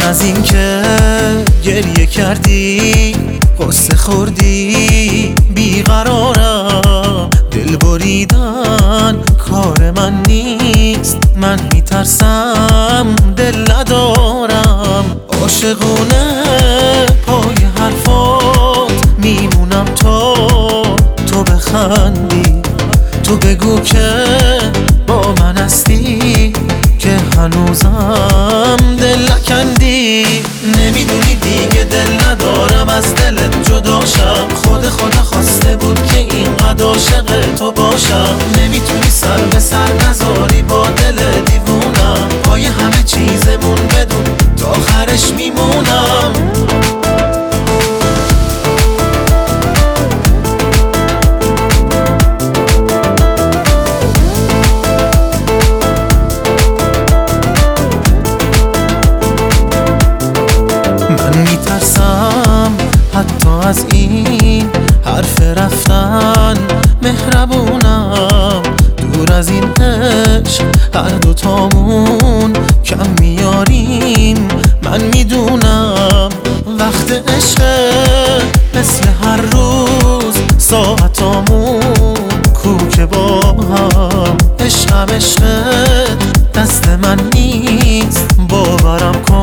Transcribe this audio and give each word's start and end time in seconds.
از 0.00 0.22
اینکه 0.22 0.82
گریه 1.64 2.06
کردی 2.06 3.16
قصه 3.60 3.96
خوردی 3.96 5.34
بیقرارم. 5.54 7.30
دل 7.50 7.76
بریدن 7.76 9.18
کار 9.50 9.90
من 9.90 10.22
نیست 10.26 11.18
من 11.36 11.60
میترسم 11.72 13.16
دل 13.36 13.72
ندارم. 13.72 15.04
عاشقونه 15.42 16.46
پای 17.26 17.54
حرفات 17.78 18.92
میمونم 19.18 19.84
تا 19.84 20.34
تو 21.26 21.44
بخندی. 21.44 22.62
تو 23.22 23.36
بگو 23.36 23.80
که 23.80 24.24
با 25.06 25.34
من 25.40 25.56
هستی 25.56 26.52
که 26.98 27.16
هنوزم 27.36 28.93
دل 29.14 29.32
نکندی 29.32 30.26
نمی‌دونی 30.78 31.34
دیگه 31.34 31.84
دل 31.84 32.26
ندارم 32.26 32.88
از 32.88 33.14
دلت 33.14 33.68
جدا 33.70 34.00
شم. 34.06 34.48
خود 34.54 34.88
خدا 34.88 35.22
خواسته 35.22 35.76
بود 35.76 36.06
که 36.06 36.18
اینقدر 36.18 36.84
عاشق 36.84 37.54
تو 37.58 37.72
باشم. 37.72 38.36
نمی‌تونی 38.58 38.93
مهربونم. 67.04 68.62
دور 69.12 69.32
از 69.32 69.48
این 69.48 69.64
عشق 69.64 70.64
هر 70.94 71.08
دوتامون 71.08 72.52
کم 72.84 73.10
میاریم. 73.20 74.48
من 74.82 75.00
می‌دونم 75.14 76.28
وقت 76.78 77.12
عشق 77.12 77.62
مثل 78.74 79.08
هر 79.24 79.36
روز 79.36 80.34
ساعتامون 80.58 82.14
کو 82.62 82.88
که 82.88 83.06
با 83.06 83.40
هم. 83.40 84.36
عشقم 84.60 85.06
عشقت 85.14 86.52
دست 86.54 86.88
من 86.88 87.20
نیست. 87.34 88.28
باورم 88.48 89.22
کن 89.28 89.33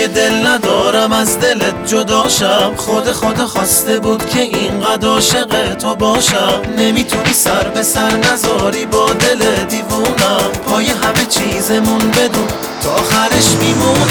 دیگه 0.00 0.12
دل 0.12 0.46
ندارم 0.46 1.12
از 1.12 1.40
دلت 1.40 1.86
جدا 1.86 2.28
شم. 2.28 2.72
خود 2.76 3.12
خدا 3.12 3.46
خواسته 3.46 3.98
بود 3.98 4.26
که 4.30 4.40
اینقدر 4.40 5.08
عاشق 5.08 5.74
تو 5.74 5.94
باشم. 5.94 6.62
نمی‌تونی 6.78 7.32
سر 7.32 7.68
به 7.68 7.82
سر 7.82 8.16
نذاری 8.16 8.86
با 8.86 9.12
دل 9.12 9.64
دیوونم. 9.68 10.50
پای 10.66 10.86
همه 10.86 11.26
چیزمون 11.28 11.98
بدون 12.10 12.48
تا 12.82 12.90
آخرش 12.90 13.48
میمونم 13.62 14.09